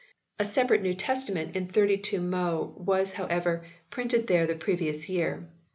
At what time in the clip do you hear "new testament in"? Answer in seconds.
0.81-1.67